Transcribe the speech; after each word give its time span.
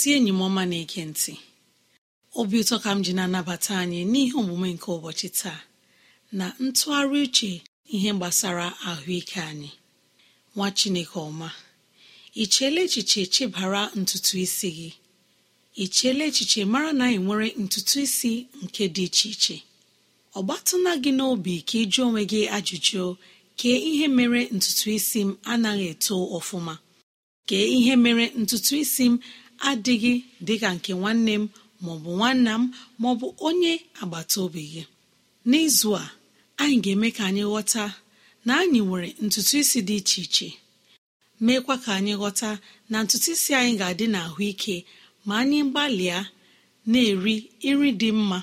Ezi 0.00 0.12
enyi 0.16 0.32
m 0.32 0.40
ọma 0.46 0.62
na-ege 0.70 1.02
ntị. 1.10 1.32
Obi 2.40 2.56
ụtọ 2.62 2.76
ka 2.82 2.90
m 2.96 3.02
ji 3.04 3.12
na-anabata 3.16 3.72
anyị 3.82 4.00
n'ihe 4.12 4.34
omume 4.40 4.68
nke 4.74 4.88
ụbọchị 4.96 5.28
taa 5.38 5.60
na 6.38 6.46
ntụgharị 6.64 7.18
uche 7.26 7.50
ihe 7.94 8.10
gbasara 8.18 8.66
ahụike 8.90 9.38
anyị. 9.50 9.70
Nwa 10.56 10.68
chineke 10.78 11.18
ọma 11.28 11.48
ị 12.32 12.44
cheela 12.52 12.80
echiche 12.86 13.22
chebara 13.34 13.82
ntutu 14.00 14.32
isi 14.44 14.68
gị? 14.78 14.90
Ị 15.76 15.84
cheela 15.96 16.22
echiche 16.30 16.60
mara 16.72 16.90
na 16.98 17.06
ị 17.12 17.18
nwere 17.24 17.46
ntutu 17.64 17.94
isi 18.06 18.32
nke 18.64 18.82
dị 18.94 19.04
iche 19.08 19.26
iche? 19.34 19.56
Ọ 20.36 20.40
gbatụna 20.46 20.92
gị 21.02 21.10
n'obi 21.18 21.54
ka 21.68 21.76
ị 21.82 21.84
jụọ 21.92 22.02
onwe 22.08 22.22
gị 22.30 22.40
ajụjụ 22.56 23.02
kee 23.58 23.76
ihe 23.90 24.06
mere 24.16 24.40
ntutu 24.56 24.86
isi 24.98 25.20
m 25.28 25.36
anaghị 25.52 25.86
eto 25.92 26.14
ọfụma? 26.38 26.74
Kee 27.48 27.66
ihe 27.78 27.94
mere 28.04 28.24
ntutu 28.42 28.72
isi 28.82 29.04
m 29.12 29.14
adịghị 29.68 30.12
dịka 30.46 30.68
nke 30.76 30.92
nwanne 31.00 31.34
m 31.42 31.44
maọbụ 31.84 32.10
nwanna 32.18 32.52
m 32.60 32.64
maọbụ 33.02 33.26
onye 33.48 33.72
agbata 34.02 34.36
obi 34.44 34.62
gị. 34.72 34.82
N'izu 35.50 35.88
a 36.02 36.04
anyị 36.62 36.76
ga-eme 36.84 37.08
ka 37.16 37.22
anyị 37.28 37.44
ghọta 37.50 37.84
na 38.46 38.52
anyị 38.62 38.80
nwere 38.86 39.08
ntutu 39.24 39.54
isi 39.62 39.78
dị 39.88 39.96
iche 40.00 40.18
iche. 40.26 40.48
Meekwa 41.44 41.74
ka 41.84 41.90
anyị 41.98 42.14
ghọta 42.20 42.48
na 42.90 42.96
ntutu 43.04 43.28
isi 43.34 43.50
anyị 43.58 43.72
ga-adị 43.80 44.06
n'ahụike 44.12 44.76
ma 45.26 45.34
anyị 45.42 45.58
gbalịa 45.70 46.18
na-eri 46.90 47.34
nri 47.72 47.90
dị 48.00 48.10
mma. 48.18 48.38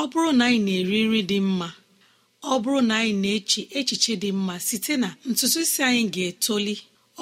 Ọ 0.00 0.02
bụrụ 0.10 0.30
na 0.38 0.44
anyị 0.48 0.60
na-eri 0.66 0.98
nri 1.08 1.20
dị 1.30 1.38
mma 1.48 1.68
ọ 2.42 2.54
bụrụ 2.62 2.80
na 2.88 2.94
anyị 3.00 3.14
na-eche 3.22 3.60
echiche 3.78 4.12
dị 4.22 4.30
mma 4.38 4.54
site 4.66 4.92
na 5.02 5.08
ntutu 5.28 5.58
isi 5.64 5.80
anyị 5.88 6.02
ga-etoli 6.14 6.74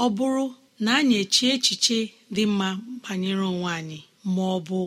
ọ 0.04 0.06
bụrụ 0.16 0.44
na 0.84 0.90
anyị 0.98 1.14
eche 1.22 1.44
echiche 1.56 1.98
dị 2.34 2.42
mma 2.50 2.68
banyere 3.02 3.44
onwe 3.52 3.70
anyị 3.78 3.98
ma 4.34 4.42
ọ 4.56 4.58
bụ 4.68 4.80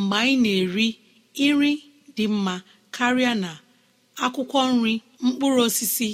mgbe 0.00 0.16
anyị 0.22 0.36
na-eri 0.44 0.88
nri 1.54 1.72
dị 2.16 2.24
mma 2.34 2.54
karịa 2.94 3.32
na 3.42 3.50
akwụkwọ 4.24 4.60
nri 4.74 4.94
mkpụrụ 5.24 5.60
osisi 5.68 6.10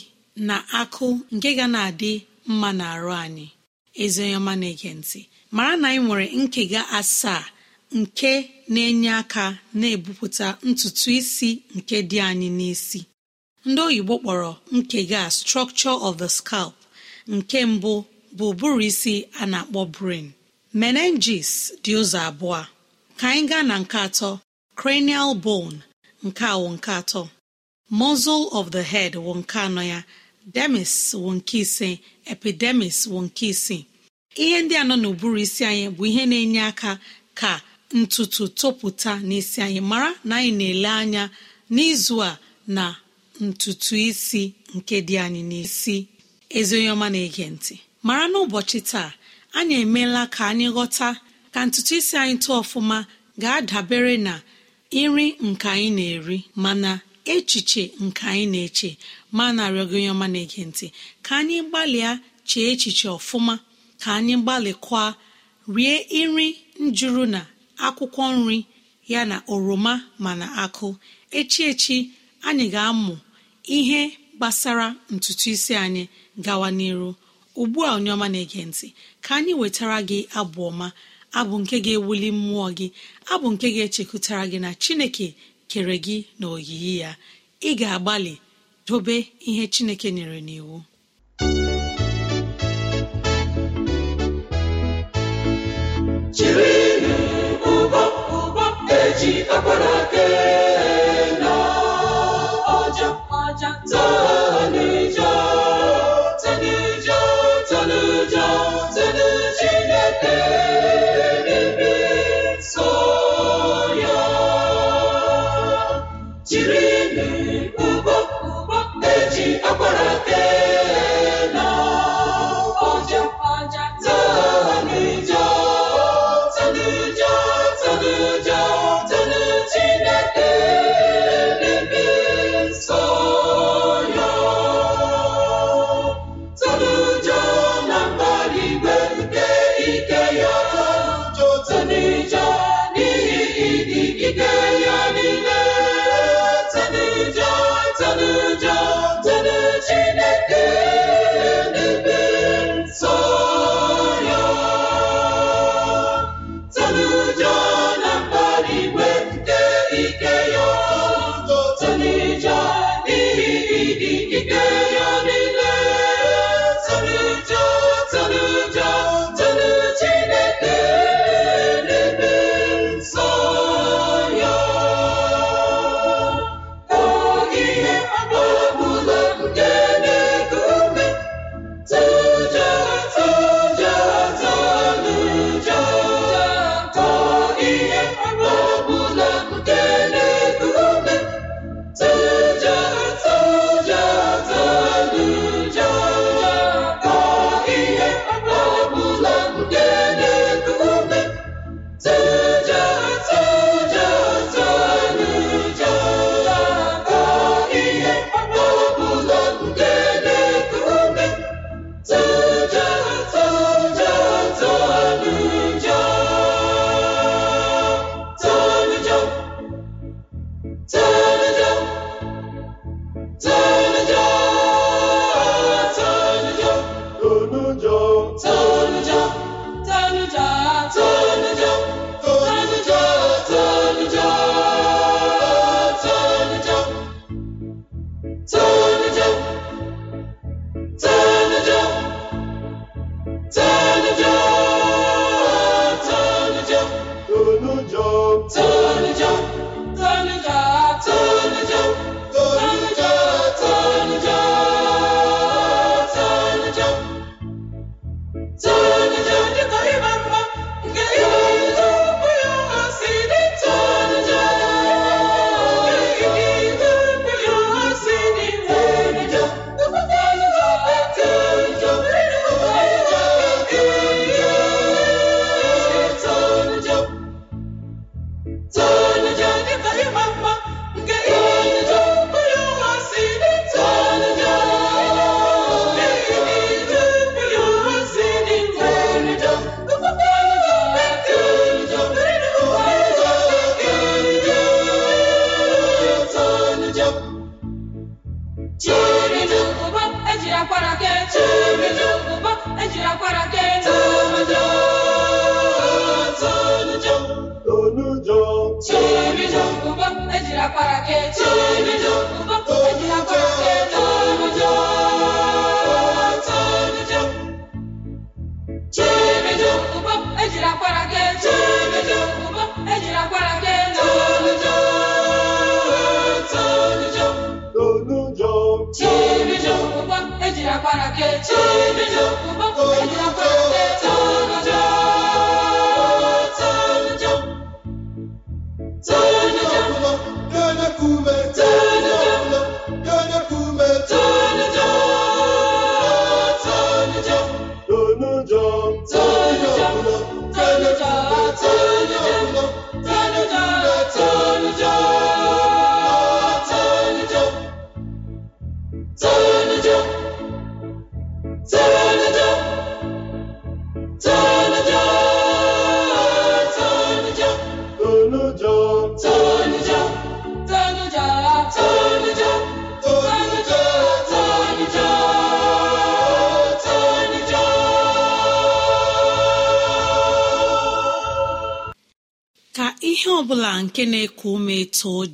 na 0.49 0.57
akụ 0.81 1.07
nke 1.35 1.49
ga 1.59 1.67
na-adị 1.75 2.13
mma 2.51 2.69
na-arụ 2.79 3.11
anyị. 3.25 3.47
Ezi 4.03 4.23
ọma 4.39 4.53
na-ege 4.61 4.91
mara 5.57 5.75
na 5.81 5.87
anyị 5.89 6.01
nwere 6.07 6.27
nkega 6.43 6.83
asaa 6.99 7.45
nke 7.99 8.33
na-enye 8.73 9.11
aka 9.21 9.45
na-ebupụta 9.81 10.47
ntutu 10.69 11.09
isi 11.21 11.51
nke 11.77 11.97
dị 12.11 12.19
anyị 12.29 12.49
n'isi. 12.59 13.01
Ndị 13.69 13.81
oyibo 13.89 14.15
kpọrọ 14.23 14.53
nkega 14.77 15.21
structure 15.39 15.97
of 16.07 16.15
the 16.21 16.29
scalp 16.39 16.75
nke 17.35 17.59
mbụ 17.73 17.93
bụ 18.37 18.45
ụbụrụ 18.53 18.79
isi 18.91 19.15
a 19.41 19.47
na-akpọ 19.53 19.81
brain. 19.97 20.27
Menenges 20.73 21.73
dị 21.83 21.93
ụzọ 22.01 22.19
abụọ. 22.29 22.61
Ka 23.19 23.27
anyị 23.33 23.47
gaa 23.51 23.63
na 23.69 23.75
nke 23.83 23.99
atọ 24.07 24.29
cranial 24.79 25.31
bone 25.45 25.79
nke 26.27 26.45
awụ 26.55 26.69
nke 26.75 26.91
atọ. 27.01 27.23
Muscle 27.99 28.45
of 28.59 28.67
the 28.75 28.83
head 28.93 29.13
wụ 29.25 29.33
nke 29.41 29.59
anọ 29.67 29.83
ya. 29.93 30.01
Demis 30.55 30.95
wụ 31.23 31.31
nke 31.37 31.59
ise. 31.65 31.89
Epidemis 32.33 32.99
wụ 33.11 33.19
nke 33.27 33.45
isii 33.53 33.85
ihe 34.45 34.59
ndị 34.63 34.75
anọ 34.83 34.95
n'ụbụrụ 35.03 35.39
isi 35.47 35.63
anyị 35.71 35.87
bụ 35.97 36.03
ihe 36.11 36.23
na-enye 36.31 36.63
aka 36.71 36.91
ka 37.39 37.51
ntutu 37.99 38.45
topụta 38.59 39.13
n'isi 39.29 39.59
anyị 39.67 39.81
mara 39.91 40.11
na 40.29 40.35
anyị 40.39 40.53
na-ele 40.59 40.89
anya 41.01 41.23
n'izu 41.75 42.17
a 42.29 42.39
na 42.77 42.85
ntutu 43.47 43.93
isi 44.09 44.43
nke 44.77 44.97
dị 45.09 45.15
anyị 45.25 45.43
n'isi. 45.51 45.97
Ezi 46.59 46.73
onye 46.79 46.91
ọma 46.97 47.07
na-ege 47.15 47.45
ntị. 47.55 47.75
Mara 48.07 48.25
n'ụbọchị 48.33 48.79
taa 48.91 49.11
anyị 49.59 49.75
emeela 49.85 50.23
ka 50.35 50.43
anyị 50.51 50.67
ghọta 50.77 51.09
ka 51.53 51.61
ntutu 51.67 51.93
isi 52.01 52.15
anyị 52.23 52.37
tụọ 52.43 52.55
ọfụma 52.63 52.99
ga-adabere 53.43 54.15
na 54.27 54.35
nri 54.93 55.27
nke 55.49 55.67
anyị 55.75 55.91
na-eri 55.97 56.39
mana 56.63 56.91
echiche 57.35 57.83
nke 58.05 58.23
anyị 58.33 58.47
na-eche. 58.53 58.91
Ma 59.37 59.45
narịọ 59.57 59.85
gị 59.91 59.97
onye 59.99 60.11
ọma 60.15 60.27
na-ege 60.35 60.63
ka 61.25 61.33
anyị 61.41 61.57
gbalịa 61.69 62.11
chee 62.49 62.65
echiche 62.73 63.09
ọfụma 63.19 63.55
ka 64.03 64.09
anyị 64.19 64.35
gbalịkwa 64.45 65.03
rie 65.75 65.95
nri 66.27 66.47
njuru 66.85 67.25
na 67.35 67.41
akwụkwọ 67.87 68.25
nri 68.39 68.59
ya 69.13 69.21
na 69.31 69.37
oroma 69.53 69.93
mana 70.25 70.47
akụ. 70.65 70.89
Echi 71.39 71.61
echi 71.71 71.97
anyị 72.49 72.67
ga-amụ 72.75 73.15
ihe 73.77 74.01
gbasara 74.37 74.87
ntutu 75.15 75.47
isi 75.55 75.73
anyị 75.85 76.03
gawa 76.45 76.69
n'iru. 76.79 77.11
ugbu 77.57 77.79
a 77.87 77.95
onye 77.97 78.11
ọma 78.17 78.27
na-ege 78.33 78.63
ntị 78.69 78.89
ka 79.25 79.31
anyị 79.39 79.53
wetara 79.61 79.99
gị 80.09 80.19
abụ 80.41 80.61
ọma 80.71 80.87
abụ 81.39 81.55
nke 81.63 81.77
ga-ewuli 81.85 82.29
mmụọ 82.39 82.69
gị 82.79 82.87
abụ 83.33 83.47
nke 83.53 83.67
ga-echekụtara 83.75 84.45
gị 84.51 84.59
na 84.65 84.71
chineke 84.83 85.27
kere 85.71 85.97
gị 86.05 86.17
na 86.39 86.47
oyiyi 86.55 86.93
ya. 87.03 87.11
Ị 87.61 87.71
ga-agbalị 87.79 88.35
dobe 88.87 89.17
ihe 89.49 89.65
chineke 89.75 90.09
nyere 90.17 90.41
n'iwu. 90.47 90.77
Ụgbọ 97.73 98.03
ụgbọ 98.39 98.65
eji 99.01 99.33
akwara 99.55 99.89
aka 100.01 100.20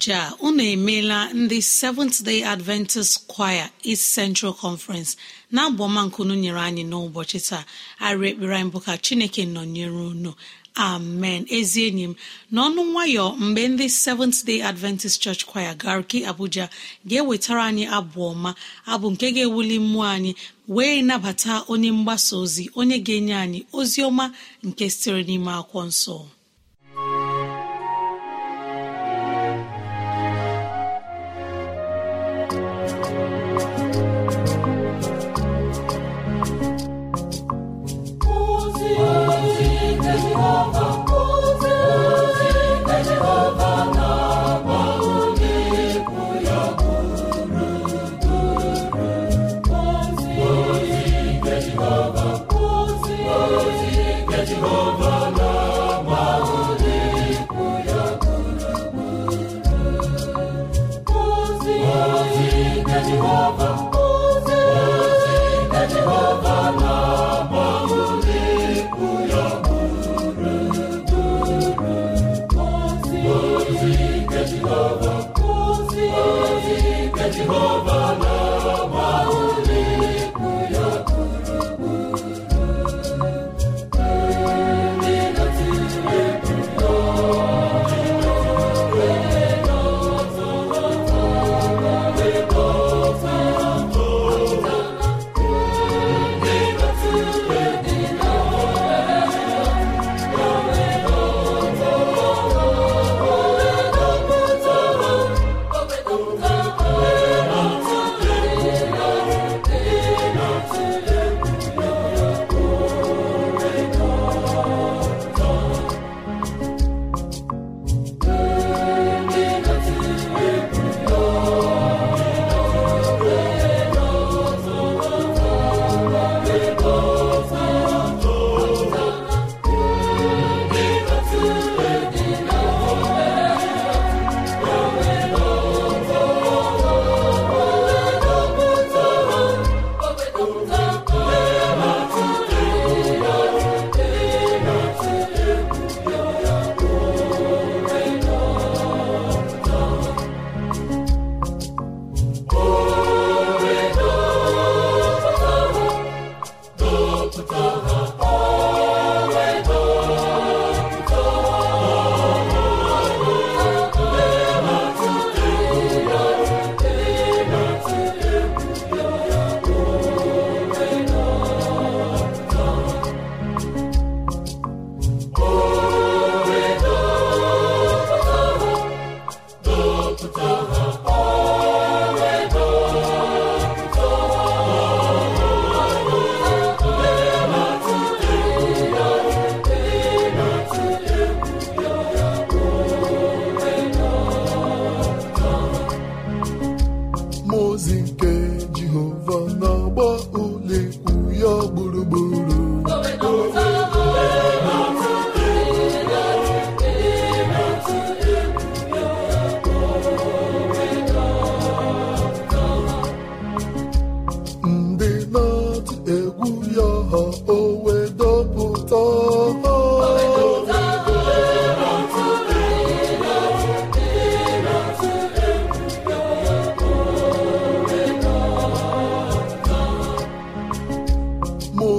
too 0.07 0.13
a 0.13 0.37
unu 0.41 0.63
emeela 0.63 1.33
ndị 1.35 1.61
Seventh 1.63 2.23
Day 2.23 2.43
Adventist 2.45 3.27
Choir 3.27 3.71
East 3.85 4.15
Central 4.15 4.53
Conference 4.53 5.17
na-abụ 5.53 5.85
nkunu 6.07 6.35
nyere 6.43 6.61
anyị 6.69 6.85
n'ụbọchị 6.91 7.39
taa. 7.49 7.65
Arị 8.07 8.27
ekpere 8.31 8.55
anyị 8.57 8.71
bụ 8.73 8.79
ka 8.87 8.93
Chineke 9.05 9.43
nọnyere 9.55 9.91
unu. 10.11 10.33
Amen. 10.77 11.43
Ezi 11.57 11.81
enyi 11.89 12.05
m 12.11 12.15
n'ọnụ 12.55 12.81
nwayọ 12.93 13.25
mgbe 13.45 13.63
ndị 13.73 13.87
Seventh 14.05 14.39
Day 14.47 14.61
Adventist 14.71 15.21
Church 15.23 15.43
Choir 15.51 15.75
Garki 15.83 16.19
Abuja 16.31 16.65
ga-ewetara 17.09 17.63
anyị 17.71 17.85
abụ 17.97 18.21
ọma 18.33 18.51
abụ 18.93 19.07
nke 19.13 19.27
ga-ewuli 19.35 19.77
mmụọ 19.85 20.05
anyị 20.15 20.33
wee 20.75 21.03
nabata 21.09 21.53
onye 21.73 21.91
mgbasa 21.99 22.33
ozi 22.43 22.65
onye 22.81 22.97
ga-enye 23.07 23.35
anyị 23.45 23.61
ozi 23.79 24.01
ọma 24.09 24.25
nke 24.67 24.85
sitere 24.95 25.21
n'ime 25.29 25.51
akwụkwọ 25.61 25.83
nsọ. 25.91 26.17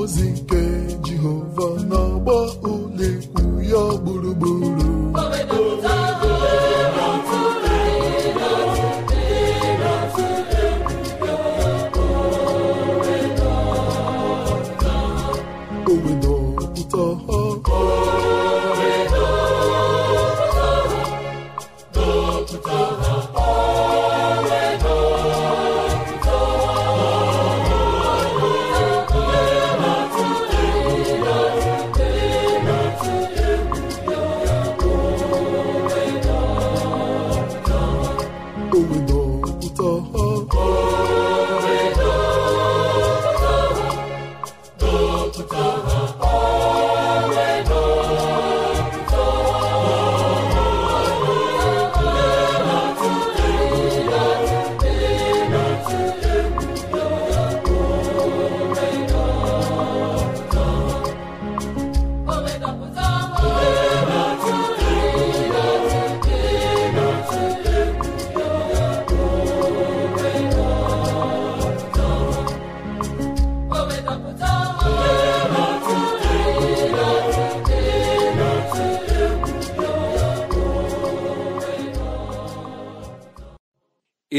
ozi 0.08 0.28
nke 0.32 0.62
Jehova 1.06 1.67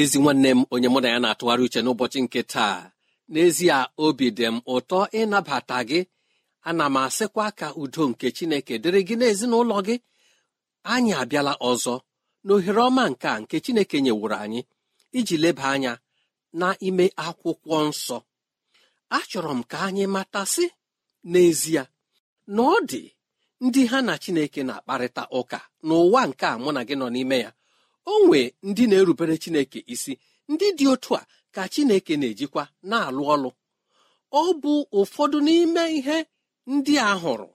ezi 0.09 0.19
nwanne 0.23 0.51
m 0.55 0.61
onye 0.75 0.89
mụ 0.93 0.99
na 1.03 1.09
ya 1.15 1.19
na-atụgharị 1.23 1.63
uche 1.67 1.81
n'ụbọchị 1.85 2.19
nke 2.25 2.41
taa. 2.53 2.77
N'ezie 3.33 3.79
obi 4.05 4.27
dị 4.37 4.47
m 4.55 4.57
ụtọ 4.75 4.99
ịnabata 5.21 5.79
gị. 5.89 6.01
Ana 6.69 6.85
m 6.89 6.97
asịkwa 7.03 7.47
ka 7.59 7.67
udo 7.83 8.03
nke 8.11 8.27
chineke 8.37 8.75
dịrị 8.83 9.01
gị 9.09 9.15
n'ezinụlọ 9.21 9.77
gị. 9.87 9.97
Anyị 10.93 11.13
abịala 11.23 11.53
ọzọ 11.71 11.95
n'ohere 12.47 12.83
ọma 12.89 13.05
nke 13.13 13.27
a 13.29 13.37
nke 13.43 13.57
chineke 13.65 13.97
nyewuru 14.05 14.37
anyị 14.45 14.61
iji 15.19 15.37
leba 15.43 15.65
anya 15.75 15.93
n'ime 16.59 17.05
akwụkwọ 17.27 17.77
nsọ. 17.89 18.17
Achọrọ 19.17 19.53
m 19.59 19.63
ka 19.71 19.77
anyị 19.87 20.05
matasị 20.15 20.65
n'ezie 21.31 21.83
na 22.55 22.63
ọ 22.63 22.77
dị 22.91 23.03
ndị 23.65 23.81
ha 23.91 23.99
na 24.07 24.15
chineke 24.23 24.61
na-akparịta 24.69 25.23
ụka 25.39 25.59
n'ụwa 25.87 26.21
nke 26.31 26.45
a 26.53 26.59
mụ 26.63 26.71
na 26.77 26.81
gị 26.89 26.95
nọ 27.01 27.07
n'ime 27.15 27.37
ya. 27.45 27.51
O 28.11 28.27
nwee 28.27 28.47
ndị 28.69 28.83
na-erubere 28.91 29.35
chineke 29.43 29.81
isi 29.95 30.13
ndị 30.53 30.67
dị 30.79 30.85
otu 30.93 31.11
a 31.21 31.27
ka 31.55 31.63
chineke 31.73 32.13
na-ejikwa 32.21 32.63
na-alụ 32.91 33.23
ọlụ. 33.35 33.51
Ọ 34.41 34.43
bụ 34.63 34.73
ụfọdụ 34.99 35.39
n'ime 35.47 35.83
ihe 35.99 36.17
ndị 36.75 36.95
a 36.99 37.11
hụrụ 37.23 37.49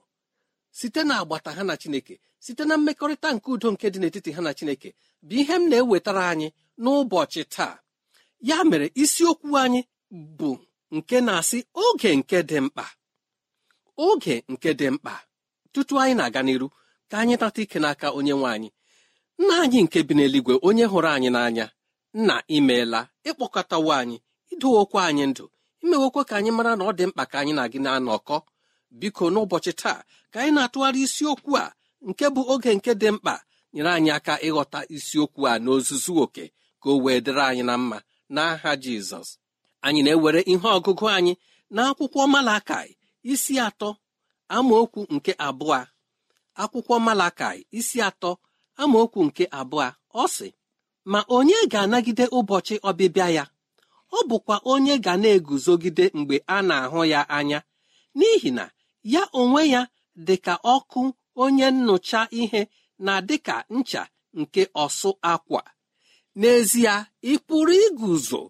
site 0.78 1.00
na 1.08 1.14
agbata 1.20 1.50
ha 1.56 1.62
na 1.68 1.74
chineke 1.82 2.14
site 2.44 2.62
na 2.68 2.74
mmekọrịta 2.78 3.28
nke 3.34 3.48
udo 3.54 3.68
nke 3.74 3.86
dị 3.92 3.98
n'etiti 4.00 4.30
ha 4.36 4.40
na 4.46 4.52
chineke 4.58 4.88
bụ 5.26 5.34
ihe 5.40 5.54
m 5.60 5.64
na-ewetara 5.70 6.22
anyị 6.32 6.48
n'ụbọchị 6.82 7.42
taa. 7.54 7.74
Ya 8.48 8.56
mere 8.70 8.86
isiokwu 9.02 9.50
anyị 9.62 9.80
bụ 10.38 10.50
nke 10.96 11.16
na-asị 11.26 11.58
oge 11.84 12.10
nke 12.20 12.38
dị 12.48 12.58
mkpa. 12.64 12.86
Oge 14.06 14.34
nke 14.52 14.70
dị 14.78 14.86
mkpa. 14.94 15.14
Tutu 15.72 15.94
anyị 16.00 16.14
na-aga 16.18 16.40
n'iru 16.46 16.68
ka 17.10 17.14
anyị 17.22 17.34
nata 17.40 17.60
ike 17.64 17.78
n'aka 17.82 18.06
onye 18.18 18.34
nwe 18.38 18.48
anyị. 18.54 18.68
Nna 19.38 19.54
anyị 19.62 19.78
nke 19.84 19.98
bi 20.06 20.14
n'eluigwe 20.16 20.54
onye 20.68 20.84
hụrụ 20.92 21.08
anyị 21.16 21.30
n'anya 21.34 21.66
nna 22.18 22.34
imeela 22.56 23.00
ịkpọkọtawo 23.28 23.90
anyị 24.00 24.16
idowokwa 24.52 25.00
anyị 25.08 25.24
ndụ 25.30 25.44
imewekwa 25.82 26.22
ka 26.28 26.34
anyị 26.38 26.50
mara 26.56 26.72
na 26.78 26.84
ọ 26.84 26.92
dị 26.98 27.04
mkpa 27.08 27.24
ka 27.30 27.36
anyị 27.40 27.52
na 27.58 27.64
gị 27.72 27.78
na-anọkọ. 27.84 28.36
Biko 29.00 29.24
n'ụbọchị 29.32 29.72
taa 29.80 29.98
ka 30.32 30.36
anyị 30.40 30.52
na-atụgharị 30.56 31.00
isiokwu 31.06 31.52
a 31.62 31.72
nke 32.08 32.24
bụ 32.34 32.40
oge 32.52 32.70
nke 32.78 32.92
dị 33.00 33.08
mkpa 33.14 33.34
nyere 33.72 33.90
anyị 33.96 34.10
aka 34.18 34.34
ịghọta 34.46 34.80
isiokwu 34.96 35.42
a 35.50 35.58
n'ozuzu 35.64 36.12
oke 36.24 36.44
ka 36.82 36.88
o 36.90 36.96
wee 37.04 37.20
dịrị 37.24 37.42
anyị 37.50 37.62
na 37.68 37.74
mma 37.82 37.98
n'aha 38.34 38.70
jizọs. 38.82 39.28
Anyị 39.86 40.00
na-ewere 40.04 40.40
ihe 40.52 40.68
ọgụgụ 40.78 41.06
anyị 41.16 41.32
na 41.74 41.80
akwụkwọ 41.90 42.22
malakai 42.34 42.88
isi 43.32 43.54
atọ 43.66 43.88
amaokwu 44.56 45.00
nke 45.14 45.32
abụọ. 45.46 45.80
Akwụkwọ 46.62 46.94
malakai 47.06 47.58
isi 47.78 47.98
atọ 48.08 48.30
amaokwu 48.82 49.20
nke 49.28 49.44
abụọ 49.58 49.86
ọ 50.22 50.24
sị 50.36 50.48
ma 51.12 51.20
onye 51.36 51.54
ga-anagide 51.72 52.24
ụbọchị 52.38 52.74
ọbịbịa 52.88 53.28
ya? 53.36 53.44
Ọ 54.16 54.18
bụkwa 54.28 54.56
onye 54.72 54.94
ga 55.04 55.12
na-eguzogide 55.22 56.04
mgbe 56.18 56.36
a 56.46 56.56
na-ahụ 56.68 57.00
ya 57.12 57.20
anya. 57.36 57.58
N'ihi 58.18 58.50
na 58.58 58.64
ya 59.12 59.22
onwe 59.40 59.62
ya 59.74 59.82
dị 60.26 60.36
ka 60.46 60.54
ọkụ 60.74 61.00
onye 61.42 61.66
nnụcha 61.74 62.20
ihe 62.40 62.60
na 63.06 63.12
dịka 63.28 63.56
ncha 63.76 64.02
nke 64.40 64.62
ọsụ 64.84 65.10
akwa. 65.32 65.60
N'ezie 66.40 66.94
ị 67.22 67.32
pụrụ 67.46 67.72
iguzo 67.86 68.40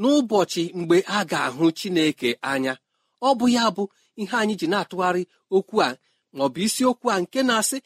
n'ụbọchị 0.00 0.62
mgbe 0.78 0.96
a 1.06 1.18
ga-ahụ 1.30 1.64
Chineke 1.78 2.30
anya. 2.52 2.74
Ọ 3.22 3.28
bụ 3.38 3.46
ya 3.56 3.64
bụ 3.76 3.82
ihe 4.20 4.36
anyị 4.40 4.54
ji 4.60 4.66
na-atụgharị 4.72 5.22
okwu 5.56 5.76
a 5.86 5.96
maọbụ 6.36 6.58
isiokwu 6.66 7.06
a 7.14 7.20
nke 7.22 7.40
na-asị 7.48 7.78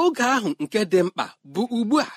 oge 0.00 0.22
ahụ 0.34 0.48
nke 0.62 0.80
dị 0.90 1.00
mkpa 1.06 1.24
bụ 1.52 1.62
ugbu 1.76 1.96
a. 2.00 2.08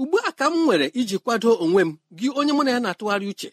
Ugbu 0.00 0.16
a 0.28 0.30
ka 0.38 0.46
m 0.50 0.64
nwere 0.64 0.86
iji 1.00 1.16
kwado 1.24 1.50
onwe 1.64 1.82
m 1.88 1.90
gị 2.18 2.26
onye 2.38 2.52
mụ 2.56 2.62
na 2.64 2.70
ya 2.74 2.80
na-atụgharị 2.84 3.26
uche. 3.32 3.50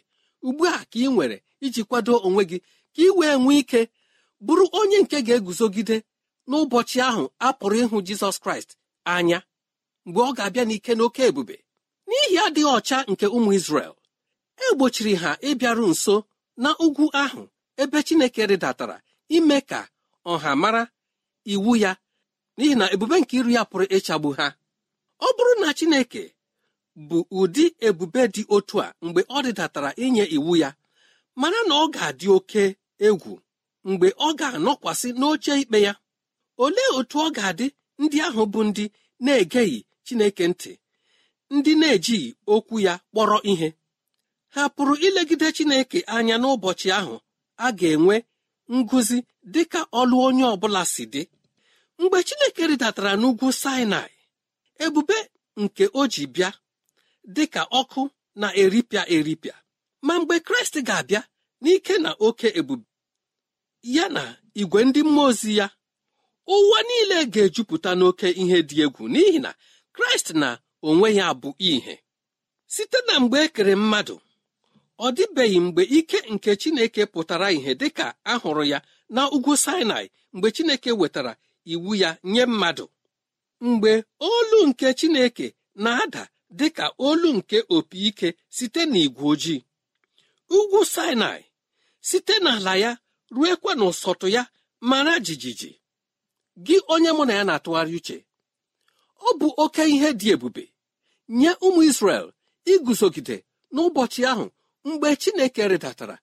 Ugbu 0.47 0.63
a 0.67 0.77
ka 0.89 0.97
ị 0.99 1.07
nwere 1.13 1.37
iji 1.65 1.81
kwado 1.89 2.13
onwe 2.27 2.41
gị 2.49 2.57
ka 2.95 3.01
ị 3.05 3.09
wee 3.17 3.35
nwee 3.43 3.59
ike 3.61 3.81
bụrụ 4.45 4.65
onye 4.79 4.97
nke 5.03 5.17
ga-eguzogide 5.27 5.97
n'ụbọchị 6.49 6.97
ahụ 7.09 7.23
a 7.39 7.47
pụrụ 7.59 7.75
ịhụ 7.83 7.97
jizọs 8.07 8.37
kraịst 8.43 8.69
anya 9.13 9.39
mgbe 10.05 10.19
ọ 10.21 10.31
ga-abịa 10.37 10.63
n'ike 10.67 10.91
n'oke 10.97 11.21
ebube. 11.29 11.55
N'ihi 12.07 12.37
adịghị 12.45 12.69
ọcha 12.77 12.97
nke 13.11 13.25
ụmụ 13.35 13.51
isrel 13.57 13.93
egbochiri 14.65 15.13
ha 15.21 15.31
ịbịaru 15.49 15.85
nso 15.93 16.15
na 16.63 16.69
ugwu 16.85 17.05
ahụ 17.23 17.41
ebe 17.81 17.97
chineke 18.07 18.41
rịdatara 18.49 18.97
ime 19.35 19.57
ka 19.69 19.79
ọha 20.31 20.51
mara 20.61 20.83
iwu 21.53 21.71
ya 21.83 21.91
n'ihi 22.57 22.75
na 22.79 22.85
ebube 22.93 23.15
nke 23.21 23.33
iru 23.39 23.49
ya 23.57 23.61
pụrụ 23.69 23.85
ịchagbu 23.97 24.29
ha. 24.37 24.47
Ọ 25.25 25.27
bụrụ 25.35 25.53
na 25.61 25.69
chineke 25.77 26.23
bụ 27.07 27.17
ụdị 27.39 27.63
ebube 27.87 28.21
dị 28.33 28.41
otu 28.55 28.75
a 28.85 28.93
mgbe 29.05 29.21
ọ 29.21 29.37
rịdatara 29.45 29.91
inye 30.03 30.23
iwu 30.37 30.53
ya 30.61 30.69
mara 31.39 31.57
na 31.69 31.73
ọ 31.83 31.85
ga-adị 31.93 32.27
oke 32.37 32.63
egwu 33.07 33.33
mgbe 33.89 34.07
ọ 34.09 34.27
ga-anọkwasị 34.39 35.09
n'oche 35.19 35.53
ikpe 35.61 35.77
ya. 35.85 35.93
Olee 36.63 36.89
otu 36.99 37.17
ọ 37.19 37.27
ga-adị? 37.37 37.67
Ndị 38.01 38.17
ahụ 38.27 38.41
bụ 38.53 38.59
ndị 38.69 38.85
na-egeghị 39.23 39.79
chineke 40.05 40.43
ntị 40.51 40.71
ndị 41.55 41.71
na-ejighị 41.81 42.29
okwu 42.53 42.75
ya 42.85 42.93
kpọrọ 43.11 43.37
ihe. 43.51 43.69
Ha 44.53 44.61
pụrụ 44.75 44.93
ilegide 45.05 45.47
chineke 45.55 45.99
anya 46.15 46.35
n'ụbọchị 46.41 46.87
ahụ 46.99 47.15
a 47.57 47.67
ga-enwe 47.79 48.15
ngụzi 48.75 49.17
dịka 49.53 49.79
ọlụ 49.99 50.15
onye 50.27 50.45
ọbụla 50.53 50.81
si 50.93 51.03
dị. 51.13 51.21
Mgbe 52.01 52.19
chineke 52.27 52.63
rịdatara 52.69 53.11
n'ugwu 53.21 53.49
sinai 53.61 54.11
ebube 54.85 55.17
nke 55.61 55.83
o 55.93 56.01
ji 56.13 56.23
bịa 56.35 56.49
dịka 57.35 57.61
ọkụ 57.79 58.01
na-eripịa 58.41 59.03
eripịa. 59.15 59.55
Ma 60.05 60.13
mgbe 60.19 60.35
kraịst 60.47 60.75
ga-abịa 60.87 61.21
n'ike 61.63 61.95
na 62.03 62.11
oke 62.27 62.47
ebube 62.59 62.85
ya 63.95 64.05
na 64.15 64.23
igwe 64.61 64.79
ndị 64.87 65.01
mmụọ 65.07 65.25
ozi 65.29 65.51
ya 65.59 65.67
ụwa 66.55 66.79
niile 66.87 67.17
ga-ejupụta 67.33 67.91
n'oke 67.99 68.27
ihe 68.41 68.57
dị 68.69 68.77
egwu 68.85 69.03
n'ihi 69.13 69.39
na 69.45 69.51
kraịst 69.95 70.27
na 70.41 70.49
onwe 70.87 71.07
ya 71.19 71.27
bụ 71.41 71.49
ihe 71.71 71.95
site 72.73 72.97
na 73.07 73.13
mgbe 73.21 73.37
e 73.45 73.47
kere 73.55 73.73
mmadụ 73.81 74.15
ọ 75.05 75.07
dịbeghị 75.15 75.59
mgbe 75.65 75.81
ike 75.97 76.19
nke 76.33 76.51
chineke 76.61 77.01
pụtara 77.13 77.47
ìhè 77.57 77.71
dịka 77.81 78.05
ahụrụ 78.31 78.63
ya 78.71 78.79
na 79.15 79.21
ugwu 79.35 79.53
sinai 79.63 80.05
mgbe 80.33 80.47
chineke 80.55 80.91
wetara 80.99 81.33
iwu 81.73 81.91
ya 82.01 82.09
nye 82.31 82.43
mmadụ 82.51 82.85
mgbe 83.65 83.91
olu 84.29 84.57
nke 84.69 84.87
chineke 84.99 85.47
na-ada 85.83 86.23
dịka 86.57 86.85
olu 87.07 87.29
nke 87.37 87.57
opi 87.75 87.97
ike 88.09 88.29
site 88.55 88.81
n'igwe 88.91 89.23
ojii. 89.31 89.61
Ugwu 90.57 90.79
sinai 90.93 91.43
site 92.07 92.35
n'ala 92.43 92.73
ya 92.83 92.91
ruekwa 93.35 93.71
n'ụsọtụ 93.77 94.27
ya 94.35 94.43
mara 94.89 95.13
jijiji. 95.25 95.71
Gị 96.65 96.75
onye 96.93 97.11
mụ 97.17 97.23
na 97.27 97.33
ya 97.39 97.43
na-atụgharị 97.47 97.93
uche 97.99 98.17
ọ 99.27 99.29
bụ 99.39 99.47
oke 99.63 99.83
ihe 99.93 100.09
dị 100.19 100.27
ebube 100.35 100.63
nye 101.39 101.51
ụmụ 101.65 101.81
isrel 101.89 102.25
iguzogide 102.73 103.35
n'ụbọchị 103.73 104.21
ahụ 104.31 104.45
mgbe 104.87 105.07
chineke 105.21 105.61
rịdatara 105.71 106.15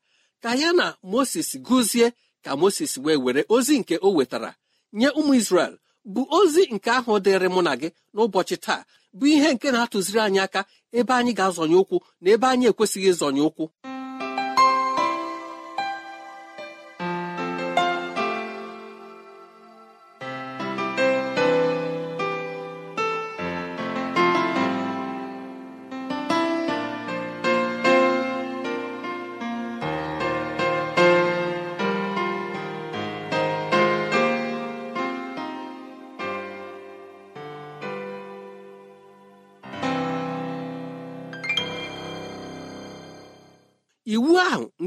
ka 0.42 0.50
ya 0.60 0.70
na 0.78 0.86
moses 1.12 1.48
gụzie 1.66 2.06
ka 2.44 2.50
moses 2.60 2.92
wee 3.04 3.16
were 3.24 3.42
ozi 3.54 3.74
nke 3.80 3.94
o 4.02 4.08
wetara 4.16 4.50
nye 4.98 5.08
ụmụ 5.18 5.32
isrel 5.40 5.72
bụ 6.14 6.20
ozi 6.38 6.62
nke 6.74 6.90
ahụ 6.98 7.12
dịrị 7.24 7.48
mụ 7.54 7.60
na 7.66 7.72
gị 7.80 7.88
n'ụbọchị 8.14 8.56
taa 8.64 8.80
bụ 9.18 9.24
ihe 9.34 9.48
nke 9.54 9.68
na-atụziri 9.74 10.20
anyị 10.26 10.40
aka 10.46 10.60
ebe 10.98 11.12
anyị 11.18 11.32
ga-azọnye 11.38 11.76
ụkwụ 11.82 11.96
na 12.22 12.28
ebe 12.34 12.46
anyị 12.52 12.66
ekwesịghị 12.70 13.08
ịzọnye 13.12 13.42
ụkwụ. 13.48 13.64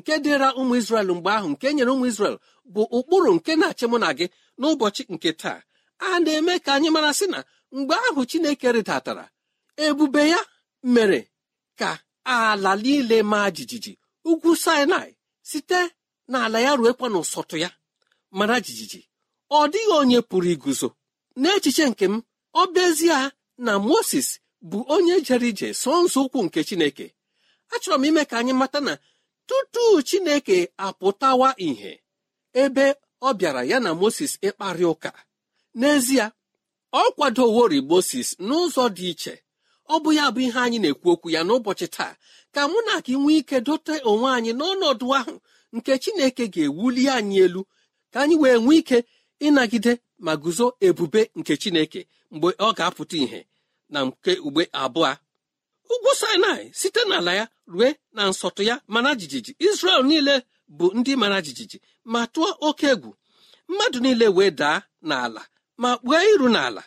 Nke 0.07 0.19
dịra 0.23 0.49
ụmụ 0.59 0.73
isrel 0.79 1.07
mgbe 1.15 1.29
ahụ 1.37 1.47
nke 1.53 1.67
nyere 1.75 1.91
ụmụ 1.95 2.05
isrel 2.11 2.35
bụ 2.73 2.81
ụkpụrụ 2.97 3.29
nke 3.37 3.51
na-achị 3.59 3.85
mụ 3.91 3.97
na 4.03 4.09
gị 4.17 4.25
n'ụbọchị 4.59 5.03
nke 5.13 5.29
taa. 5.41 5.59
A 6.07 6.19
na-eme 6.23 6.53
ka 6.65 6.71
anyị 6.75 6.89
mara 6.95 7.11
sị 7.19 7.25
na 7.33 7.39
mgbe 7.75 7.95
ahụ 8.07 8.21
chineke 8.29 8.67
rịdatara 8.75 9.25
ebube 9.85 10.21
ya 10.33 10.39
mere 10.93 11.19
ka 11.79 11.89
ala 12.35 12.71
niile 12.83 13.17
maa 13.31 13.49
jijiji 13.55 13.93
ugwu 14.29 14.51
sinai 14.63 15.11
site 15.49 15.79
n'ala 16.31 16.57
ya 16.65 16.71
ruekwa 16.79 17.07
n'ụsọtụ 17.11 17.55
ya 17.63 17.69
mara 18.37 18.55
jijiji. 18.65 19.01
Ọ 19.57 19.59
dịghị 19.71 19.91
onye 20.01 20.19
pụrụ 20.29 20.49
iguzo. 20.55 20.89
N'echiche 21.41 21.85
nke 21.91 22.05
m 22.07 22.15
ọ 22.59 22.61
bịazie 22.73 23.19
na 23.65 23.71
moses 23.89 24.27
bụ 24.69 24.77
onye 24.95 25.15
jere 25.27 25.47
ije 25.51 25.67
so 25.81 25.91
nzọụkwụ 26.03 26.39
nke 26.45 26.59
chineke. 26.67 27.05
Achọrọ 27.73 27.95
m 28.01 28.05
ime 28.09 28.23
ka 28.29 28.35
anyị 28.41 28.53
mata 28.61 28.79
na 28.87 28.93
tutu 29.47 29.83
chineke 30.07 30.57
apụtawa 30.85 31.49
ìhè 31.67 31.91
ebe 32.63 32.85
ọ 33.21 33.29
bịara 33.37 33.61
ya 33.71 33.77
na 33.85 33.91
moses 34.01 34.31
ịkparị 34.47 34.85
ụka. 34.93 35.11
N'ezie 35.79 36.25
ọ 36.93 37.03
kwadowori 37.15 37.79
moses 37.91 38.29
n'ụzọ 38.47 38.83
dị 38.97 39.07
iche. 39.13 39.33
Ọ 39.89 39.95
bụ 40.03 40.09
ya 40.17 40.25
bụ 40.33 40.39
ihe 40.45 40.59
anyị 40.65 40.77
na-ekwu 40.83 41.07
okwu 41.13 41.27
ya 41.35 41.41
n'ụbọchị 41.47 41.87
taa. 41.95 42.13
Ka 42.53 42.61
mụ 42.71 42.77
na 42.87 42.93
gị 43.05 43.13
nwee 43.21 43.37
ike 43.41 43.57
dote 43.67 43.93
onwe 44.09 44.27
anyị 44.37 44.51
n'ọnọdụ 44.59 45.05
ahụ 45.19 45.33
nke 45.75 45.91
chineke 46.03 46.43
ga-ewuli 46.53 47.03
anyị 47.15 47.37
elu. 47.45 47.61
Ka 48.11 48.17
anyị 48.23 48.35
wee 48.41 48.57
nwee 48.63 48.77
ike 48.81 48.97
ịnagide 49.45 49.93
ma 50.25 50.33
guzo 50.43 50.67
ebube 50.87 51.21
nke 51.39 51.53
chineke 51.61 52.01
mgbe 52.33 52.47
ọ 52.65 52.67
ga-apụta 52.77 53.15
ìhè 53.23 53.39
na 53.93 53.99
nke 54.07 54.31
ugbe 54.47 54.63
abụọ 54.83 55.11
ugwu 55.93 56.11
sinai 56.19 56.63
site 56.79 57.01
n'ala 57.09 57.31
ya 57.39 57.45
rue 57.73 57.89
na 58.15 58.21
nsọtụ 58.29 58.61
ya 58.69 58.75
mana 58.93 59.09
jijiji. 59.19 59.51
Israel 59.67 60.03
niile 60.09 60.35
bụ 60.77 60.85
ndị 60.97 61.11
mara 61.21 61.37
jijiji 61.45 61.77
ma 62.11 62.21
tụọ 62.33 62.49
oke 62.67 62.87
egwu. 62.93 63.11
Mmadụ 63.69 63.97
niile 64.03 64.27
wee 64.37 64.51
daa 64.59 64.77
n'ala 65.09 65.41
ma 65.81 65.89
kpuo 65.99 66.17
iru 66.33 66.47
n'ala. 66.55 66.83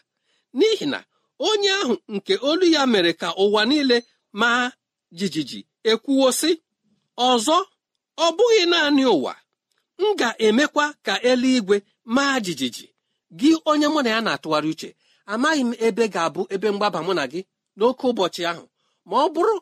N'ihi 0.57 0.87
na 0.93 0.99
onye 1.49 1.71
ahụ 1.81 1.95
nke 2.15 2.35
olu 2.49 2.67
ya 2.75 2.83
mere 2.93 3.13
ka 3.21 3.29
ụwa 3.45 3.63
niile 3.71 3.97
maa 4.41 4.65
jijiji 5.19 5.61
ekwuwo 5.91 6.29
sị 6.41 6.51
ọzọ 7.29 7.59
ọ 8.25 8.27
bụghị 8.37 8.63
naanị 8.73 9.05
ụwa. 9.17 9.33
M 10.01 10.17
ga-emekwa 10.19 10.85
ka 11.07 11.15
eluigwe 11.31 11.77
maa 12.15 12.37
jijiji. 12.45 12.87
Gị 13.39 13.51
onye 13.71 13.87
mụ 13.93 14.01
na 14.05 14.11
ya 14.15 14.21
na-atụgharị 14.25 14.69
uche 14.75 14.91
amaghị 15.33 15.61
m 15.61 15.73
ebe 15.87 16.05
ga-abụ 16.15 16.43
ebe 16.55 16.69
mgbaba 16.75 16.99
mụ 17.07 17.13
na 17.19 17.25
gị 17.33 17.41
n'oke 17.77 18.05
ụbọchị 18.11 18.43
ahụ. 18.51 18.65
Ma 19.09 19.17
ọ 19.25 19.29
bụrụ 19.35 19.57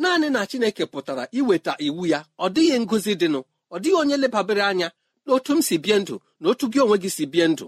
naanị 0.00 0.28
na 0.34 0.40
chineke 0.50 0.84
pụtara 0.92 1.24
iweta 1.38 1.72
iwu 1.86 2.02
ya 2.12 2.18
ọ 2.38 2.46
dịghị 2.54 2.76
ngụzi 2.84 3.12
dịnụ 3.20 3.40
ọ 3.74 3.76
dịghị 3.82 3.96
onye 4.00 4.16
lebabere 4.22 4.62
anya 4.70 4.88
n'otu 5.26 5.52
m 5.56 5.60
si 5.66 5.74
bie 5.84 5.96
ndụ 6.02 6.14
na 6.40 6.46
otu 6.50 6.64
gị 6.72 6.78
onwe 6.84 6.96
gị 7.02 7.10
si 7.16 7.24
bie 7.32 7.46
ndụ. 7.52 7.66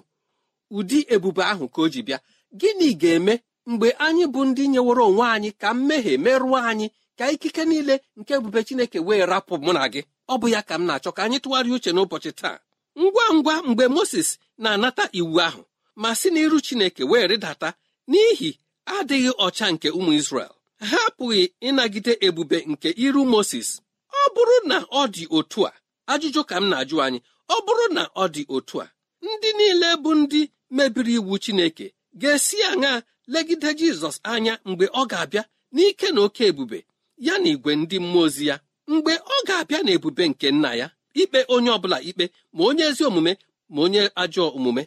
Ụdị 0.77 0.99
ebube 1.15 1.43
ahụ 1.53 1.65
ka 1.75 1.79
o 1.83 1.89
ji 1.93 2.01
bịa 2.07 2.19
gịnị 2.61 2.89
ga-eme 3.01 3.35
mgbe 3.71 3.89
anyị 4.07 4.25
bụ 4.33 4.41
ndị 4.49 4.63
nyeworo 4.73 5.05
onwe 5.11 5.25
anyị 5.35 5.51
ka 5.61 5.69
mmehie 5.77 6.15
merụọ 6.25 6.59
anyị 6.71 6.87
ka 7.19 7.25
ikike 7.35 7.63
niile 7.71 7.95
nke 8.19 8.33
ebube 8.39 8.61
chineke 8.67 8.99
wee 9.07 9.27
rapụ 9.31 9.55
mụ 9.65 9.73
na 9.77 9.83
gị? 9.93 10.01
Ọ 10.29 10.35
bụ 10.41 10.47
ya 10.55 10.61
ka 10.69 10.75
m 10.79 10.83
na-achọ 10.89 11.11
ka 11.17 11.21
anyị 11.27 11.39
tụgharịa 11.43 11.75
uche 11.77 11.91
n'ụbọchị 11.95 12.31
taa. 12.41 12.59
Ngwa 13.01 13.25
ngwa 13.37 13.55
mgbe 13.69 13.85
moses 13.97 14.29
na-anata 14.63 15.05
iwu 15.19 15.37
ahụ 15.47 15.63
ma 16.01 16.09
si 16.21 16.29
n'iru 16.35 16.59
chineke 16.67 17.03
wee 17.11 17.27
rịdata 17.31 17.69
n'ihi 18.11 18.51
adịghị 18.97 19.31
ọcha 19.47 19.67
nke 19.75 19.89
ụmụ 19.99 20.11
isrel 20.21 20.53
ha 20.91 20.99
apụghị 21.09 21.43
ịnagide 21.69 22.13
ebube 22.27 22.59
nke 22.71 22.89
iru 23.05 23.23
moses. 23.33 23.69
Ọ 24.13 24.21
bụrụ 24.35 24.57
na 24.71 24.77
ọ 24.81 25.03
dị 25.15 25.25
otu 25.37 25.61
a 25.67 25.73
ajụjụ 26.13 26.41
ka 26.49 26.57
m 26.61 26.65
na-ajụ 26.71 26.97
anyị 27.05 27.19
ọ 27.49 27.57
bụrụ 27.67 27.85
na 27.97 28.03
ọ 28.23 28.25
dị 28.35 28.43
otu 28.57 28.77
a 28.83 28.87
ndị 29.23 29.49
niile 29.59 29.89
bụ 30.03 30.11
ndị 30.21 30.41
mebiri 30.77 31.15
iwu 31.19 31.35
chineke 31.45 31.87
ga-esi 32.21 32.57
aṅa 32.71 32.93
legide 33.33 33.71
jizọs 33.79 34.17
anya 34.33 34.55
mgbe 34.69 34.87
ọ 34.87 35.03
ga-abịa 35.11 35.43
n'ike 35.75 36.09
na 36.15 36.21
oke 36.27 36.43
ebube 36.51 36.79
ya 37.27 37.35
na 37.43 37.49
igwe 37.53 37.73
ndị 37.81 37.97
mmụọ 38.05 38.19
ozi 38.27 38.45
ya? 38.51 38.57
Mgbe 38.93 39.13
ọ 39.17 39.37
ga-abịa 39.49 39.81
na 39.85 39.91
ebube 39.97 40.25
nke 40.31 40.47
nna 40.57 40.71
ya 40.81 40.87
ikpe 41.21 41.39
onye 41.55 41.71
ọbụla 41.77 41.99
ikpe 42.09 42.25
ma 42.57 42.63
onye 42.69 42.85
ezi 42.91 43.03
omume 43.09 43.33
ma 43.73 43.79
onye 43.85 44.03
ajọ 44.23 44.45
omume 44.57 44.83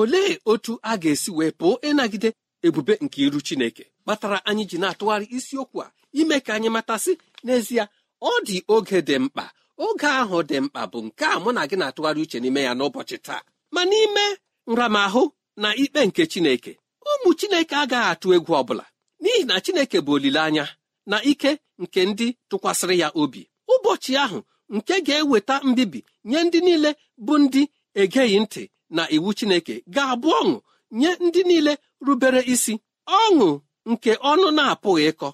olee 0.00 0.32
otu 0.50 0.72
a 0.82 0.92
ga-esi 1.02 1.30
wee 1.36 1.50
pụọ 1.58 1.74
ịnagide 1.88 2.28
ebube 2.66 2.94
nke 3.04 3.18
iru 3.26 3.40
chineke? 3.46 3.84
Kpatara 4.02 4.38
anyị 4.48 4.64
ji 4.70 4.76
na-atụgharị 4.82 5.26
isiokwu 5.36 5.78
a 5.84 5.92
ime 6.20 6.36
ka 6.46 6.50
anyị 6.56 6.68
matasị 6.76 7.12
n'ezie 7.44 7.84
ọ 8.22 8.30
dị 8.46 8.56
oge 8.74 8.98
dị 9.08 9.16
mkpa. 9.24 9.44
Oge 9.84 10.06
ahụ 10.20 10.38
dị 10.48 10.56
mkpa 10.64 10.80
bụ 10.92 10.98
nke 11.06 11.24
a 11.24 11.36
mụ 11.42 11.50
na 11.56 11.62
gị 11.70 11.76
na-atụgharị 11.80 12.20
uche 12.24 12.38
n'ime 12.40 12.60
ya 12.66 12.72
n'ụbọchị 12.78 13.16
taa. 13.26 13.42
Ma 13.74 13.82
n'ime 13.90 14.24
nramahụ 14.72 15.22
na 15.62 15.68
ikpe 15.82 16.00
nke 16.08 16.22
chineke 16.32 16.72
ụmụ 17.10 17.30
chineke 17.38 17.74
agaghị 17.82 18.08
atụ 18.12 18.28
egwu 18.36 18.52
ọbụla 18.60 18.84
n'ihi 19.22 19.42
na 19.48 19.54
chineke 19.64 19.98
bụ 20.06 20.12
olileanya 20.16 20.64
na 21.10 21.16
ike 21.30 21.50
nke 21.82 22.00
ndị 22.10 22.26
tụkwasịrị 22.50 22.96
ya 23.02 23.08
obi. 23.20 23.42
Ụbọchị 23.72 24.12
ahụ 24.24 24.38
nke 24.76 24.94
ga-eweta 25.06 25.54
mbibi 25.68 26.00
nye 26.28 26.38
ndị 26.46 26.58
niile 26.66 26.90
bụ 27.26 27.34
ndị 27.42 27.62
egeghị 28.00 28.38
ntị 28.44 28.62
na 28.96 29.02
iwu 29.16 29.30
chineke 29.38 29.74
ga-abụ 29.94 30.28
ọṅụ 30.40 30.56
nye 30.98 31.10
ndị 31.24 31.40
niile 31.48 31.72
rubere 32.06 32.40
isi. 32.52 32.74
Ọṅụ 33.20 33.48
nke 33.90 34.12
ọnụ 34.30 34.46
na-apụghị 34.56 35.02
ịkọ 35.10 35.28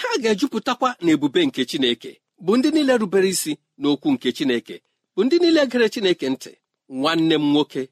ha 0.00 0.08
ga-ejupụtakwa 0.22 0.88
na 1.04 1.10
ebube 1.14 1.40
nke 1.46 1.62
chineke 1.70 2.10
bụ 2.44 2.52
ndị 2.56 2.68
niile 2.74 2.94
rubere 3.00 3.28
isi 3.34 3.52
n'okwu 3.80 4.08
nke 4.14 4.28
chineke 4.36 4.76
bụ 5.14 5.20
ndị 5.24 5.36
niile 5.42 5.62
gere 5.70 5.88
chineke 5.94 6.26
ntị. 6.34 6.52
Nwanne 6.98 7.34
m 7.38 7.44
nwoke 7.52 7.82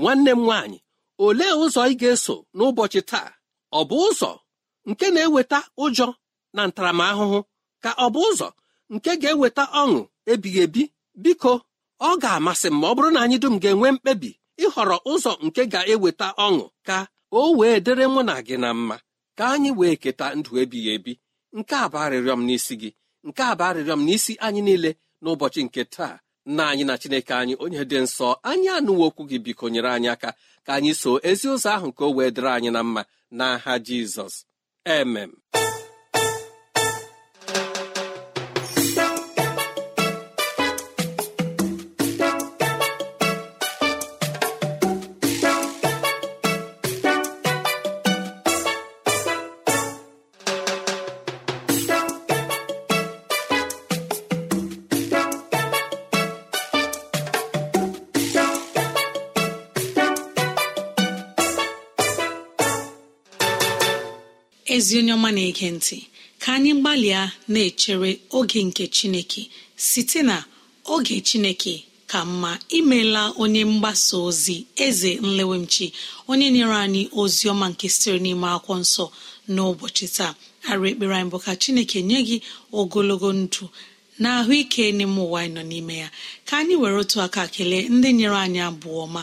nwanne 0.00 0.30
m 0.34 0.40
nwaanyị 0.44 0.78
olee 1.24 1.52
ụzọ 1.62 1.80
ị 1.92 1.94
ga-eso 2.00 2.34
n'ụbọchị 2.56 3.00
taa? 3.10 3.28
Ọ 3.78 3.80
bụ 3.88 3.96
ụzọ 4.08 4.30
nke 4.90 5.06
na-eweta 5.14 5.58
ụjọ 5.84 6.06
na 6.56 6.62
ntaramahụhụ? 6.68 7.38
Ka 7.82 7.90
ọ 8.04 8.06
bụ 8.14 8.20
ụzọ 8.30 8.48
nke 8.94 9.10
ga-eweta 9.22 9.64
ọṅụ 9.80 10.00
ebighị 10.32 10.60
ebi? 10.66 10.82
Biko 11.22 11.52
ọ 12.08 12.10
ga-amasị 12.22 12.68
m 12.72 12.76
ma 12.80 12.86
ọ 12.90 12.94
bụrụ 12.96 13.08
na 13.14 13.20
anyị 13.24 13.36
dum 13.42 13.54
ga-enwe 13.62 13.88
mkpebi 13.94 14.30
ịhọrọ 14.64 14.96
ụzọ 15.12 15.32
nke 15.46 15.62
ga-eweta 15.72 16.26
ọṅụ 16.46 16.64
ka 16.86 16.96
o 17.38 17.40
wee 17.58 17.76
dịrị 17.84 18.06
mụ 18.14 18.20
na 18.28 18.34
gị 18.46 18.56
na 18.62 18.68
mma. 18.78 18.96
Ka 19.38 19.44
anyị 19.54 19.70
wee 19.78 19.96
keta 20.02 20.26
ndụ 20.38 20.50
ebighị 20.62 20.90
ebi 20.96 21.12
nke 21.58 21.74
a 21.84 21.86
bụ 21.92 21.96
arịrịọ 22.04 22.34
m 22.38 22.42
n'isi 22.48 22.74
gị 22.82 22.90
nke 23.28 23.42
a 23.50 23.54
bụ 23.58 23.62
arịrịọ 23.68 23.94
m 23.98 24.02
n'isi 24.06 24.32
anyị 24.46 24.60
niile 24.66 24.90
n'ụbọchị 25.22 25.60
nke 25.66 25.82
taa 25.94 26.14
nna 26.50 26.64
anyị 26.70 26.84
na 26.88 26.94
chineke 27.00 27.34
anyị 27.40 27.54
onye 27.64 27.82
dị 27.90 27.98
nsọ. 28.04 28.28
Anyị 28.50 28.68
anụwo 28.76 29.04
okwu 29.08 29.22
gị 29.30 29.38
biko 29.44 29.64
nyere 29.72 29.90
anyị 29.96 30.08
aka 30.14 30.30
ka 30.66 30.70
anyị 30.78 30.92
so 31.00 31.10
ezi 31.28 31.46
ụzọ 31.54 31.68
ahụ 31.76 31.88
ka 31.98 32.04
o 32.04 32.10
wee 32.16 32.30
dịrị 32.34 32.50
anyị 32.56 32.70
na 32.76 32.80
mma. 32.86 33.02
N'aha 33.38 33.72
jizọs. 33.86 34.34
Emem 34.96 35.30
ezi 64.76 64.92
onye 65.00 65.12
ọma 65.18 65.30
na-ege 65.36 65.68
ntị 65.76 65.98
ka 66.42 66.48
anyị 66.56 66.72
gbalịa 66.80 67.22
na-echere 67.52 68.10
oge 68.38 68.60
nke 68.68 68.84
chineke 68.96 69.42
site 69.88 70.20
na 70.28 70.36
oge 70.94 71.16
chineke 71.28 71.74
ka 72.10 72.18
mma 72.30 72.52
imela 72.78 73.22
onye 73.42 73.62
mgbasa 73.72 74.14
ozi 74.28 74.56
eze 74.86 75.10
nlewemchi 75.26 75.86
onye 76.30 76.46
nyere 76.54 76.76
anyị 76.84 77.02
ozi 77.20 77.44
ọma 77.52 77.66
nke 77.72 77.86
sitere 77.94 78.18
n'ime 78.24 78.46
akwụkwọ 78.54 78.74
nsọ 78.82 79.04
n'ụbọchị 79.54 80.06
taa. 80.16 80.32
Arụ 80.70 80.84
ekpere 80.90 81.14
anyị 81.16 81.30
bụ 81.32 81.38
ka 81.44 81.52
chineke 81.62 81.98
nye 82.08 82.18
gị 82.28 82.36
ogologo 82.78 83.28
ndụ 83.40 83.64
na 84.22 84.28
ahụike 84.40 84.84
n'ime 84.96 85.20
ụwa 85.26 85.38
anyị 85.42 85.52
nọ 85.56 85.62
n'ime 85.70 85.94
ya. 86.02 86.08
Ka 86.48 86.54
anyị 86.60 86.74
were 86.82 86.96
otu 87.02 87.16
aka 87.26 87.42
kelee 87.54 87.84
ndị 87.94 88.08
nyere 88.18 88.36
anyị 88.44 88.60
abụọ 88.68 88.98
ọma. 89.06 89.22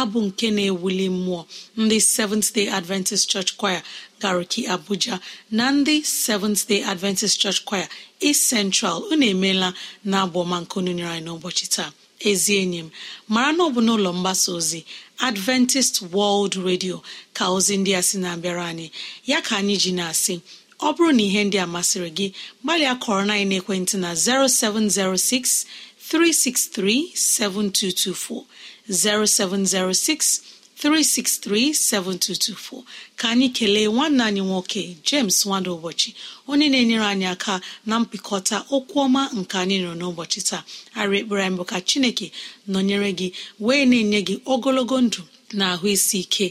Abụ 0.00 0.18
nke 0.26 0.46
na-ewuli 0.56 1.06
mmụọ 1.16 1.40
ndị 1.82 1.96
Seventh 2.14 2.48
Day 2.54 2.68
Adventist 2.78 3.24
Church 3.30 3.50
Choir 3.60 3.82
Gariki 4.20 4.62
Abuja 4.74 5.14
na 5.50 5.64
ndị 5.76 5.94
Seventh 6.24 6.62
Day 6.68 6.80
Adventist 6.92 7.36
Church 7.42 7.60
Choir 7.68 7.88
East 8.20 8.42
Central 8.50 8.96
unu 9.12 9.24
emeela 9.32 9.68
na 10.04 10.16
abụ 10.24 10.38
ọma 10.44 10.56
nke 10.62 10.74
unu 10.80 10.92
nyere 10.96 11.10
anyị 11.14 11.24
n'ụbọchị 11.26 11.66
taa. 11.74 11.90
Ezi 12.30 12.52
enyi 12.62 12.78
m 12.86 12.90
mara 13.34 13.50
na 13.56 13.62
ọ 13.64 13.70
bụ 13.74 13.80
n'ụlọ 13.86 14.10
mgbasa 14.18 14.48
ozi 14.58 14.80
Adventist 15.28 15.94
World 16.14 16.54
Radio 16.68 16.96
ka 17.36 17.44
ozi 17.56 17.74
ndị 17.80 17.92
a 17.98 18.02
sị 18.08 18.16
na-abịara 18.22 18.64
anyị. 18.70 18.86
Ya 19.30 19.38
ka 19.46 19.52
anyị 19.60 19.76
ji 19.82 19.92
na-asị 19.98 20.34
ọ 20.78 20.88
bụrụ 20.96 21.10
na 21.16 21.22
ihe 21.28 21.40
ndị 21.44 21.58
a 21.58 21.66
masịrị 21.74 22.10
gị 22.18 22.26
gbalịa 22.64 22.94
kọrọ 23.02 23.22
na 23.28 23.34
ekwentị 23.58 23.96
na 24.04 24.10
0706 24.14 25.66
363 26.10 27.14
7224 27.14 28.44
0706 28.88 30.40
363 30.82 31.72
7224 31.72 32.82
ka 33.16 33.28
anyị 33.32 33.48
kelee 33.56 33.86
nwanne 33.94 34.22
anyị 34.28 34.40
nwoke 34.48 34.82
James 35.08 35.36
nwada 35.46 35.70
ụbọchị 35.76 36.10
onye 36.50 36.66
na-enyere 36.72 37.04
anyị 37.12 37.26
aka 37.34 37.54
na 37.88 37.94
mpịkọta 38.02 38.56
okwu 38.76 38.96
ọma 39.06 39.22
nke 39.38 39.54
anyị 39.62 39.76
nọ 39.84 39.92
n'ụbọchị 39.98 40.40
taa. 40.48 40.62
Arị 41.00 41.16
ekpere 41.20 41.42
anyị 41.48 41.64
ka 41.70 41.76
Chineke 41.88 42.26
nọnyere 42.72 43.10
gị 43.18 43.28
wee 43.64 43.84
na-enye 43.90 44.20
gị 44.28 44.34
ogologo 44.52 44.96
ndụ 45.06 45.22
na 45.58 45.64
ahụ 45.72 45.86
isi 45.96 46.18
ike. 46.24 46.46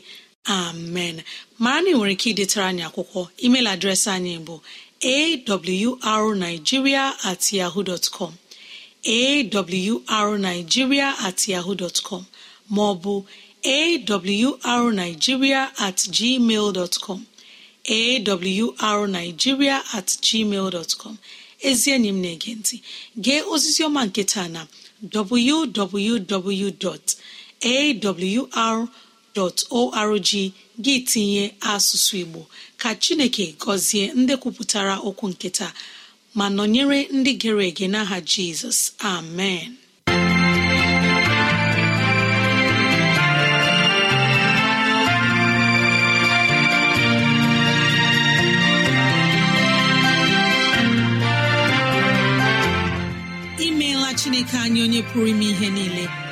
Amen. 0.60 1.16
Mara 1.64 1.80
na 1.84 1.90
ị 1.92 1.94
nwere 1.98 2.14
ike 2.16 2.28
idetara 2.34 2.66
anyị 2.72 2.84
akwụkwọ 2.88 3.22
email 3.46 3.68
adreesị 3.74 4.10
anyị 4.18 4.34
bụ 4.48 4.56
awrnigeria 6.12 7.04
at 7.30 7.44
yahoo 7.58 7.84
dọtcọm 7.90 8.32
awrnigeria 9.06 11.14
at 11.28 11.48
yahoo 11.48 11.76
dọtcọm 11.76 12.24
maọbụ 12.76 13.14
awrnigeria 13.64 15.62
at 15.88 15.98
gmail 16.16 16.68
dọtcọm 16.78 17.20
awrnigeria 18.88 19.78
at 19.98 20.08
gmail 20.26 20.68
dọtcọm 20.76 21.16
ezi 21.70 21.88
enyi 21.96 22.10
m 22.16 22.20
na-ege 22.24 22.52
ntị 22.60 22.76
gee 23.24 23.42
osisi 23.54 23.82
ọma 23.88 24.02
nke 24.08 24.24
taa 24.32 24.48
na 24.56 24.62
www.awr.org 25.14 26.30
gị 30.84 30.96
tinye 31.10 31.44
asụsụ 31.74 32.14
Igbo 32.24 32.42
ka 32.82 32.90
Chineke 33.02 33.46
gọzie 33.62 34.04
ndị 34.20 34.34
kwupụtara 34.42 34.96
okwu 35.08 35.26
nke 35.32 35.50
taa. 35.58 35.74
Ma 36.38 36.46
nọnyere 36.56 37.00
ndị 37.18 37.32
gere 37.42 37.64
ege 37.70 37.86
n'aha 37.94 38.18
Jizọs. 38.32 38.80
Amen. 39.16 39.70
Imeela 53.68 54.10
Chineke 54.20 54.58
anyị 54.64 54.82
onye 54.86 55.02
pụrụ 55.10 55.28
ime 55.32 55.46
ihe 55.52 55.68
niile. 55.76 56.06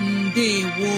ndewo. 0.00 0.94